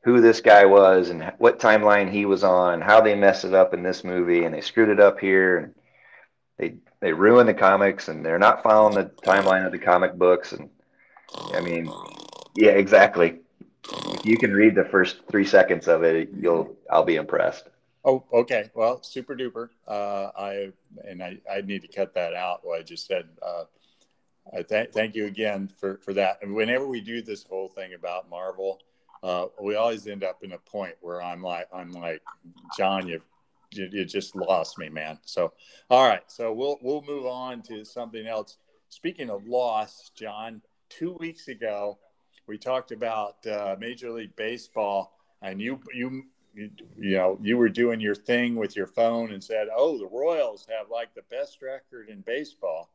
[0.02, 3.74] who this guy was and what timeline he was on, how they messed it up
[3.74, 5.74] in this movie and they screwed it up here and
[6.58, 10.52] they they ruin the comics and they're not following the timeline of the comic books
[10.52, 10.70] and
[11.54, 11.90] I mean,
[12.54, 13.40] yeah, exactly.
[13.88, 17.68] If you can read the first three seconds of it, you'll I'll be impressed.
[18.04, 18.70] Oh, okay.
[18.74, 19.68] Well, super duper.
[19.86, 20.72] Uh, I
[21.04, 22.60] and I, I need to cut that out.
[22.64, 23.28] What I just said.
[23.42, 23.64] Uh,
[24.56, 26.38] I th- thank you again for for that.
[26.42, 28.80] And whenever we do this whole thing about Marvel,
[29.22, 32.22] uh, we always end up in a point where I'm like, I'm like,
[32.76, 33.24] John, you've
[33.72, 35.18] you, you just lost me, man.
[35.24, 35.52] So,
[35.90, 36.22] all right.
[36.26, 38.58] So we'll we'll move on to something else.
[38.88, 41.98] Speaking of loss, John, two weeks ago
[42.46, 46.24] we talked about uh, Major League Baseball, and you you
[46.54, 46.70] you,
[47.16, 50.90] know, you were doing your thing with your phone and said, "Oh, the Royals have
[50.90, 52.90] like the best record in baseball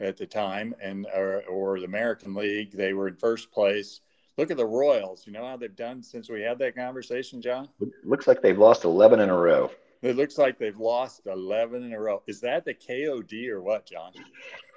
[0.00, 4.00] at the time, and or, or the American League, they were in first place."
[4.38, 5.26] Look at the Royals.
[5.26, 7.68] You know how they've done since we had that conversation, John.
[8.04, 9.70] Looks like they've lost 11 in a row.
[10.02, 12.22] It looks like they've lost eleven in a row.
[12.26, 14.12] Is that the KOD or what, John?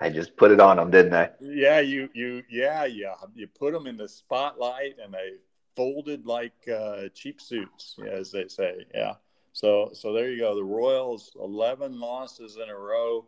[0.00, 1.30] I just put it on them, didn't I?
[1.38, 5.32] Yeah, you you yeah yeah you put them in the spotlight and they
[5.76, 8.86] folded like uh, cheap suits, as they say.
[8.94, 9.14] Yeah.
[9.52, 10.54] So so there you go.
[10.54, 13.26] The Royals eleven losses in a row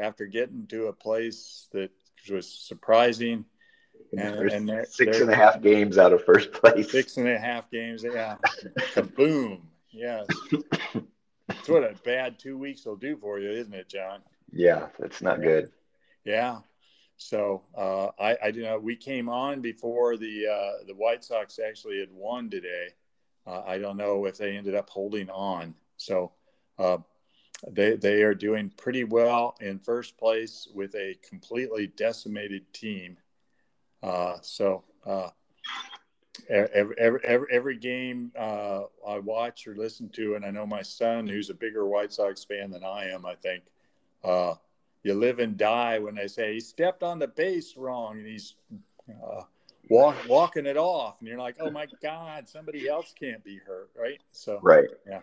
[0.00, 1.90] after getting to a place that
[2.28, 3.44] was surprising.
[4.12, 6.90] And, and they're, six they're and a half games out of first place.
[6.90, 8.04] six and a half games.
[8.04, 8.36] Yeah.
[8.94, 9.60] Kaboom.
[9.90, 10.26] Yes.
[11.48, 14.20] That's what a bad two weeks will do for you, isn't it, John?
[14.52, 15.70] Yeah, that's not good.
[16.24, 16.58] Yeah.
[17.16, 21.58] So uh, I, I you know we came on before the uh, the White Sox
[21.58, 22.88] actually had won today.
[23.46, 25.74] Uh, I don't know if they ended up holding on.
[25.96, 26.32] So
[26.78, 26.98] uh,
[27.70, 33.16] they they are doing pretty well in first place with a completely decimated team.
[34.02, 35.28] Uh, so uh,
[36.48, 40.82] every, every, every, every game uh, I watch or listen to, and I know my
[40.82, 43.64] son, who's a bigger White Sox fan than I am, I think
[44.24, 44.54] uh,
[45.02, 48.54] you live and die when they say he stepped on the base wrong and he's
[49.10, 49.42] uh,
[49.88, 53.90] walk, walking it off, and you're like, oh my god, somebody else can't be hurt,
[53.98, 54.20] right?
[54.32, 55.20] So right, yeah,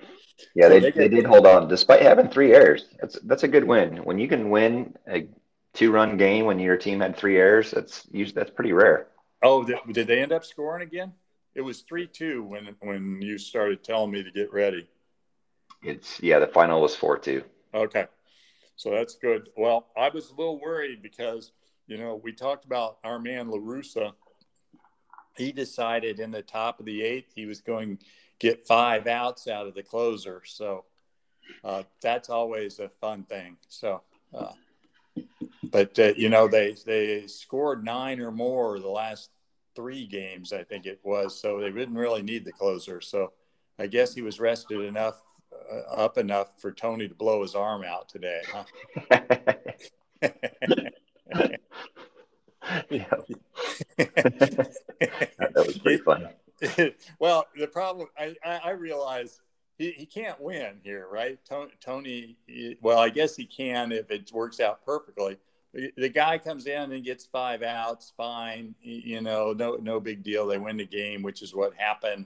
[0.55, 2.85] yeah, so they, they, they did hold on despite having three errors.
[2.99, 3.97] That's that's a good win.
[4.03, 5.27] When you can win a
[5.73, 9.07] two run game when your team had three errors, that's usually that's pretty rare.
[9.41, 11.13] Oh, did, did they end up scoring again?
[11.55, 14.89] It was three two when when you started telling me to get ready.
[15.83, 17.43] It's yeah, the final was four two.
[17.73, 18.07] Okay,
[18.75, 19.49] so that's good.
[19.57, 21.51] Well, I was a little worried because
[21.87, 24.13] you know we talked about our man La Russa.
[25.37, 28.05] He decided in the top of the eighth he was going to
[28.39, 30.41] get five outs out of the closer.
[30.45, 30.85] So
[31.63, 33.57] uh, that's always a fun thing.
[33.67, 34.01] So.
[34.33, 34.51] Uh,
[35.69, 39.29] but uh, you know they they scored nine or more the last
[39.75, 43.33] three games I think it was so they didn't really need the closer so
[43.77, 45.21] I guess he was rested enough
[45.71, 48.63] uh, up enough for Tony to blow his arm out today huh?
[52.89, 53.05] yeah.
[53.97, 56.27] that was pretty funny
[57.19, 59.39] well the problem I, I, I realize
[59.79, 61.39] he, he can't win here, right?
[61.79, 62.35] Tony,
[62.81, 65.37] well, I guess he can if it works out perfectly.
[65.73, 68.73] The guy comes in and gets five outs, fine.
[68.81, 70.47] You know, no no big deal.
[70.47, 72.25] They win the game, which is what happened.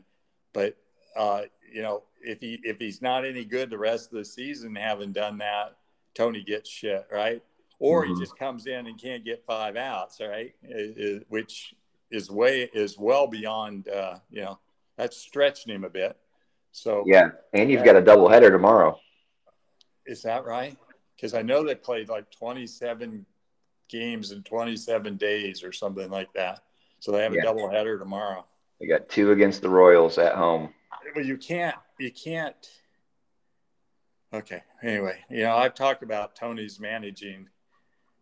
[0.53, 0.77] But
[1.15, 4.75] uh, you know, if he if he's not any good the rest of the season,
[4.75, 5.75] having done that,
[6.13, 7.43] Tony gets shit, right?
[7.79, 8.13] Or mm-hmm.
[8.13, 10.53] he just comes in and can't get five outs, right?
[10.63, 11.75] It, it, which
[12.11, 13.89] is way is well beyond.
[13.89, 14.59] Uh, you know,
[14.97, 16.15] that's stretching him a bit.
[16.71, 18.97] So yeah, and you've got a double header tomorrow.
[20.05, 20.77] Is that right?
[21.15, 23.25] Because I know they played like 27
[23.89, 26.63] games in 27 days or something like that.
[26.99, 27.41] So they have yeah.
[27.41, 28.45] a double header tomorrow.
[28.79, 30.73] They got two against the Royals at home.
[31.15, 31.75] Well, you can't.
[31.99, 32.55] You can't.
[34.33, 34.63] Okay.
[34.81, 37.49] Anyway, you know, I've talked about Tony's managing,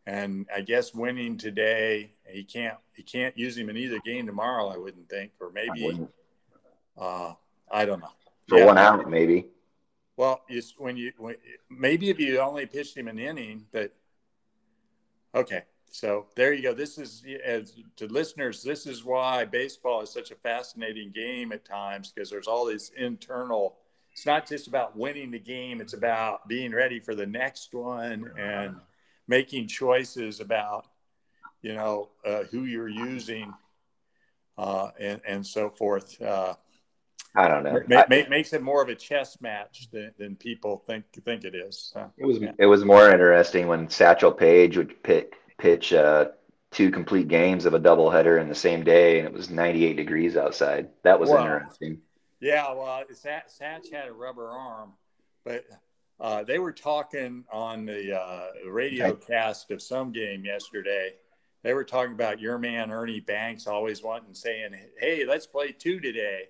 [0.06, 2.78] and I guess winning today, he can't.
[2.94, 4.68] He can't use him in either game tomorrow.
[4.68, 6.08] I wouldn't think, or maybe.
[7.00, 7.34] I, uh,
[7.72, 8.10] I don't know
[8.52, 8.66] for yeah.
[8.66, 9.48] one out, maybe.
[10.18, 11.36] Well, it's when you when,
[11.70, 13.94] maybe if you only pitched him an inning, but
[15.36, 15.64] okay.
[15.92, 16.74] So there you go.
[16.74, 18.64] This is as to listeners.
[18.64, 22.92] This is why baseball is such a fascinating game at times because there's all these
[22.96, 23.76] internal.
[24.14, 25.82] It's not just about winning the game.
[25.82, 28.78] It's about being ready for the next one and
[29.28, 30.86] making choices about,
[31.62, 33.54] you know, uh, who you're using,
[34.58, 36.22] uh, and and so forth.
[36.22, 36.56] Uh,
[37.36, 37.78] I don't know.
[37.78, 41.56] It I, makes it more of a chess match than, than people think think it
[41.56, 41.92] is.
[41.94, 42.52] So, it was yeah.
[42.58, 46.30] it was more interesting when Satchel Paige would pick, pitch uh,
[46.72, 50.36] two complete games of a doubleheader in the same day, and it was 98 degrees
[50.36, 50.90] outside.
[51.04, 52.00] That was well, interesting.
[52.42, 54.94] Yeah, well, Satch had a rubber arm,
[55.46, 55.64] but
[56.20, 61.14] uh, they were talking on the uh, radio cast of some game yesterday.
[61.64, 66.00] They were talking about your man Ernie Banks always wanting saying, "Hey, let's play two
[66.00, 66.50] today."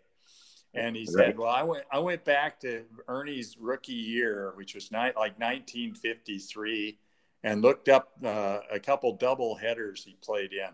[0.74, 4.90] And he said, "Well, I went I went back to Ernie's rookie year, which was
[4.92, 6.98] ni- like 1953,
[7.44, 10.70] and looked up uh, a couple double headers he played in.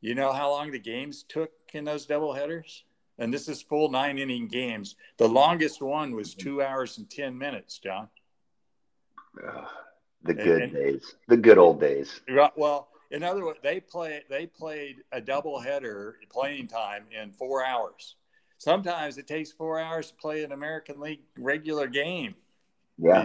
[0.00, 2.84] You know how long the games took in those double headers?
[3.18, 4.94] And this is full nine inning games.
[5.16, 8.08] The longest one was two hours and ten minutes, John.
[10.22, 12.20] the good and, days, the good old days.
[12.56, 17.64] Well, in other words, they play they played a double header playing time in four
[17.64, 18.14] hours
[18.66, 22.34] sometimes it takes four hours to play an American League regular game.
[22.98, 23.24] Yeah,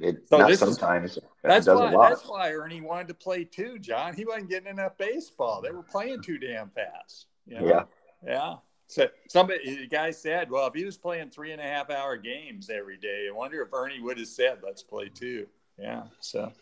[0.00, 1.16] it, so this sometimes.
[1.16, 1.90] Is, that's why.
[1.90, 4.14] That's why Ernie wanted to play too, John.
[4.14, 5.60] He wasn't getting enough baseball.
[5.60, 7.26] They were playing too damn fast.
[7.46, 7.66] You know?
[7.66, 7.82] Yeah.
[8.24, 8.54] Yeah.
[8.86, 12.16] So somebody, the guy said, "Well, if he was playing three and a half hour
[12.16, 15.46] games every day, I wonder if Ernie would have said, "Let's play two.
[15.78, 16.04] Yeah.
[16.20, 16.52] So.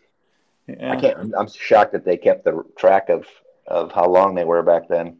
[0.67, 0.93] Yeah.
[0.93, 1.35] I can't.
[1.37, 3.27] I'm shocked that they kept the track of
[3.67, 5.19] of how long they were back then.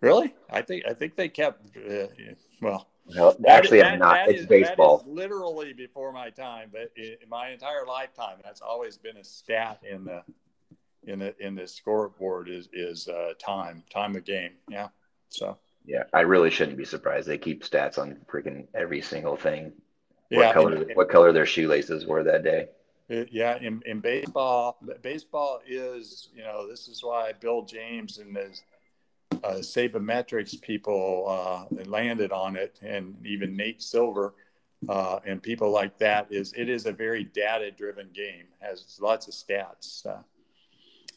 [0.00, 0.34] Really?
[0.50, 2.06] I think I think they kept uh,
[2.60, 2.88] well.
[3.06, 4.26] No, actually, I'm not.
[4.26, 5.02] That it's is, baseball.
[5.06, 10.04] literally before my time, but in my entire lifetime, that's always been a stat in
[10.04, 10.22] the
[11.04, 14.52] in the in the scoreboard is is uh, time time of game.
[14.68, 14.88] Yeah.
[15.28, 15.58] So.
[15.88, 17.26] Yeah, I really shouldn't be surprised.
[17.26, 19.72] They keep stats on freaking every single thing.
[20.28, 20.74] What yeah, color?
[20.74, 22.68] And, what color their shoelaces were that day?
[23.08, 28.36] It, yeah, in, in baseball, baseball is you know this is why Bill James and
[28.36, 28.54] the
[29.32, 34.34] uh, sabermetrics people uh, landed on it, and even Nate Silver
[34.88, 36.26] uh, and people like that.
[36.30, 40.22] Is it is a very data driven game, has lots of stats uh,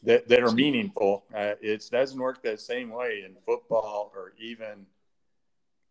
[0.04, 1.26] that that are meaningful.
[1.34, 4.86] Uh, it doesn't work that same way in football or even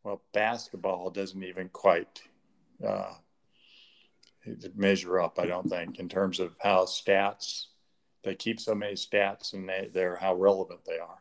[0.03, 2.23] well basketball doesn't even quite
[2.87, 3.15] uh,
[4.75, 7.67] measure up, I don't think, in terms of how stats
[8.23, 11.20] they keep so many stats and they, they're how relevant they are.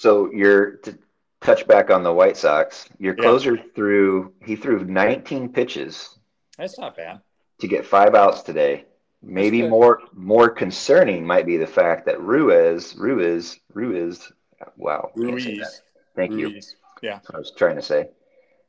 [0.00, 0.98] So you're to
[1.40, 2.88] touch back on the White Sox.
[2.98, 3.62] Your closer yeah.
[3.74, 6.18] threw he threw 19 pitches.
[6.56, 7.20] That's not bad.
[7.60, 8.86] To get five outs today.
[9.22, 14.32] Maybe more more concerning might be the fact that Ruiz Ruiz Ruiz
[14.76, 15.82] wow Ruiz
[16.16, 16.76] thank Ruiz.
[17.02, 18.08] you yeah I was trying to say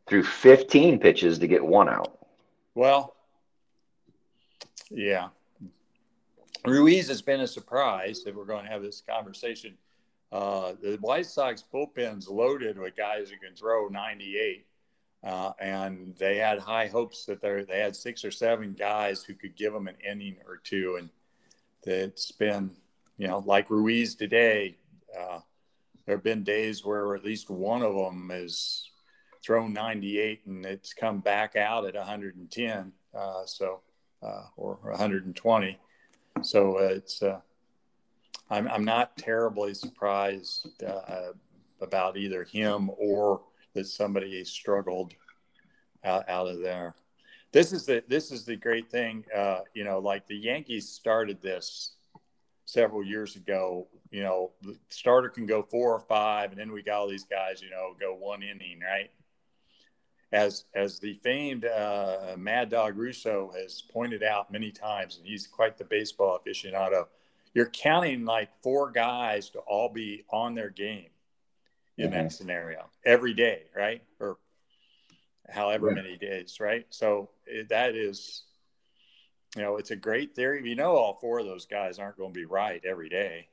[0.07, 2.21] threw 15 pitches to get one out
[2.73, 3.15] well,
[4.89, 5.29] yeah.
[6.65, 9.77] Ruiz has been a surprise that we're going to have this conversation.
[10.32, 14.65] Uh, the White Sox bullpen's loaded with guys who can throw 98.
[15.23, 19.36] Uh, and they had high hopes that they they had six or seven guys who
[19.36, 20.97] could give them an inning or two.
[20.97, 21.09] And
[21.84, 22.71] it's been,
[23.17, 24.77] you know, like Ruiz today,
[25.17, 25.39] uh,
[26.05, 28.89] there have been days where at least one of them is
[29.43, 32.91] thrown 98 and it's come back out at 110.
[33.13, 33.82] Uh, so,
[34.23, 35.79] uh, or 120.
[36.41, 37.41] So it's, uh,
[38.52, 41.32] I'm, I'm not terribly surprised uh,
[41.82, 43.41] about either him or
[43.74, 45.14] that somebody struggled
[46.04, 46.95] out, out of there.
[47.54, 49.99] This is the this is the great thing, uh, you know.
[49.99, 51.95] Like the Yankees started this
[52.64, 53.88] several years ago.
[54.10, 57.26] You know, the starter can go four or five, and then we got all these
[57.26, 59.10] guys, you know, go one inning, right?
[60.32, 65.47] as as the famed uh, Mad Dog Russo has pointed out many times, and he's
[65.47, 67.08] quite the baseball aficionado.
[67.54, 71.10] You're counting like four guys to all be on their game
[71.97, 72.14] in mm-hmm.
[72.14, 74.04] that scenario every day, right?
[74.20, 74.38] Or
[75.49, 75.95] however yeah.
[75.95, 76.86] many days, right?
[76.89, 77.30] So
[77.70, 78.43] that is,
[79.56, 80.68] you know, it's a great theory.
[80.68, 83.49] You know, all four of those guys aren't going to be right every day.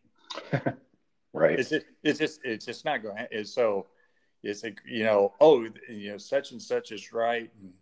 [1.32, 1.58] right.
[1.58, 3.26] It's just, it's just, it's just not going.
[3.32, 3.86] to So
[4.42, 7.72] it's a you know oh you know such and such is right and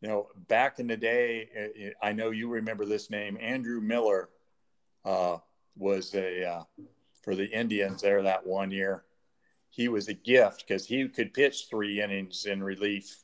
[0.00, 3.80] you know back in the day eh, eh, i know you remember this name andrew
[3.80, 4.28] miller
[5.04, 5.38] uh,
[5.76, 6.62] was a uh,
[7.22, 9.04] for the indians there that one year.
[9.70, 13.22] He was a gift because he could pitch three innings in relief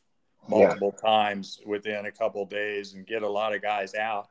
[0.49, 1.09] multiple yeah.
[1.09, 4.29] times within a couple days and get a lot of guys out.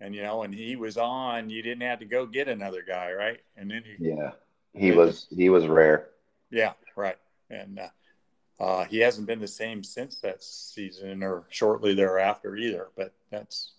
[0.00, 3.12] And you know and he was on you didn't have to go get another guy
[3.12, 3.40] right?
[3.56, 4.32] And then he yeah.
[4.72, 6.10] He was he was rare.
[6.50, 7.16] Yeah right.
[7.48, 12.88] And uh, uh, he hasn't been the same since that season or shortly thereafter either.
[12.96, 13.72] But that's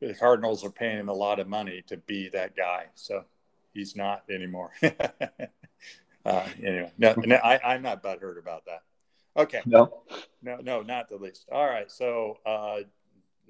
[0.00, 3.24] the Cardinals are paying him a lot of money to be that guy, so
[3.72, 4.72] he's not anymore.
[4.82, 8.82] uh, anyway, no, no I, am not butthurt about that.
[9.36, 9.60] Okay.
[9.66, 10.02] No.
[10.42, 11.46] No, no, not the least.
[11.50, 11.90] All right.
[11.90, 12.78] So, uh,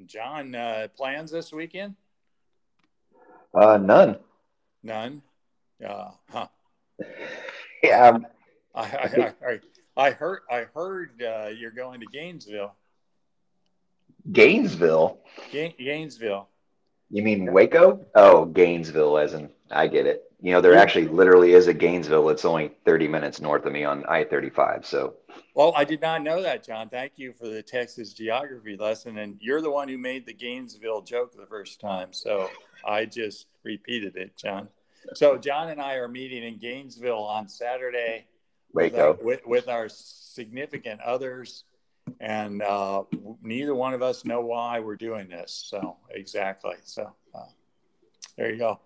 [0.07, 1.95] John, uh, plans this weekend?
[3.55, 4.19] Uh, none.
[4.83, 5.23] None.
[5.87, 6.47] Uh, huh.
[7.83, 8.19] Yeah,
[8.75, 9.61] I, I, I,
[9.97, 12.75] I heard I heard uh, you're going to Gainesville.
[14.33, 15.19] Gainesville.
[15.53, 16.49] Gainesville.
[17.11, 18.05] You mean Waco?
[18.15, 20.25] Oh, Gainesville, as in I get it.
[20.41, 22.29] You know, there actually literally is a Gainesville.
[22.29, 24.87] It's only 30 minutes north of me on I 35.
[24.87, 25.15] So,
[25.55, 26.89] well, I did not know that, John.
[26.89, 29.19] Thank you for the Texas geography lesson.
[29.19, 32.13] And you're the one who made the Gainesville joke the first time.
[32.13, 32.51] So
[32.87, 34.69] I just repeated it, John.
[35.15, 38.27] So, John and I are meeting in Gainesville on Saturday
[38.73, 38.93] Waco.
[38.93, 41.65] With our, with, with our significant others,
[42.21, 43.05] and uh,
[43.43, 45.67] neither one of us know why we're doing this.
[45.69, 46.77] So exactly.
[46.85, 47.47] So uh,
[48.37, 48.81] there you go.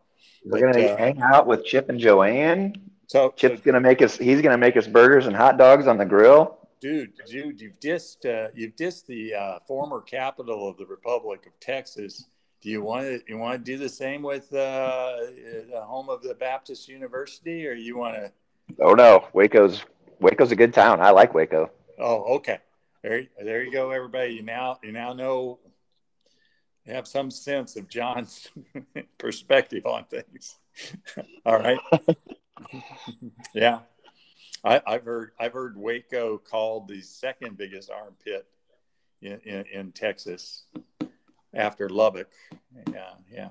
[0.44, 2.72] We're gonna uh, hang out with Chip and Joanna.
[3.06, 4.16] So Chip's so, gonna make us.
[4.16, 6.58] He's gonna make us burgers and hot dogs on the grill.
[6.80, 11.58] Dude, dude, you've dissed uh, you've dissed the uh, former capital of the Republic of
[11.60, 12.24] Texas.
[12.60, 15.16] Do you want to you want to do the same with uh,
[15.70, 18.32] the home of the Baptist University, or you want to?
[18.80, 19.84] Oh no, Waco's
[20.20, 21.00] Waco's a good town.
[21.00, 21.70] I like Waco.
[21.98, 22.58] Oh, okay.
[23.02, 24.34] There, there you go, everybody.
[24.34, 25.58] You now you now know
[26.86, 28.48] you have some sense of John's
[29.18, 30.58] perspective on things.
[31.46, 31.78] All right.
[33.54, 33.80] yeah.
[34.64, 38.46] I, have heard I've heard Waco called the second biggest armpit
[39.20, 40.66] in, in, in Texas
[41.52, 42.30] after Lubbock.
[42.92, 43.48] Yeah, yeah.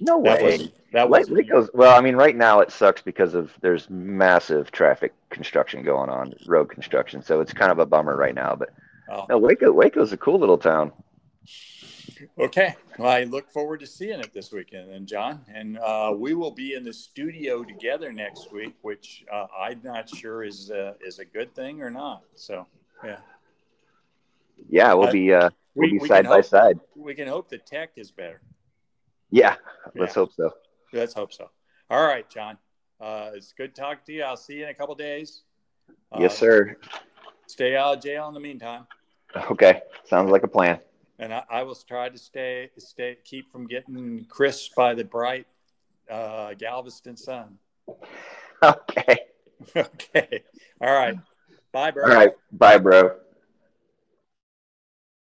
[0.00, 0.72] No way.
[0.92, 4.70] That was, that was well, I mean, right now it sucks because of there's massive
[4.70, 7.22] traffic construction going on, road construction.
[7.22, 8.54] So it's kind of a bummer right now.
[8.56, 8.70] But
[9.10, 9.26] oh.
[9.28, 10.92] no, Waco, Waco's a cool little town.
[12.38, 12.74] Okay.
[12.98, 16.50] Well, I look forward to seeing it this weekend, and John, and uh, we will
[16.50, 21.18] be in the studio together next week, which uh, I'm not sure is uh, is
[21.20, 22.22] a good thing or not.
[22.34, 22.66] So,
[23.04, 23.18] yeah.
[24.68, 26.80] Yeah, we'll be uh, we'll we- be we side by hope- side.
[26.94, 28.42] We can hope the tech is better.
[29.32, 29.56] Yeah,
[29.96, 30.20] let's Yeah.
[30.22, 30.50] hope so.
[30.92, 31.50] Let's hope so.
[31.90, 32.58] All right, John.
[33.00, 34.22] Uh, it's good talking to you.
[34.22, 35.42] I'll see you in a couple days.
[36.12, 36.76] Uh, yes, sir.
[37.46, 38.86] Stay out of jail in the meantime,
[39.50, 40.78] Okay, sounds like a plan.
[41.18, 45.46] and I, I will try to stay stay keep from getting crisped by the bright
[46.10, 47.58] uh, Galveston sun.
[48.62, 49.18] Okay.
[49.76, 50.44] okay.
[50.80, 51.16] All right.
[51.72, 52.04] Bye, bro.
[52.04, 52.30] All right.
[52.52, 53.16] Bye, bro.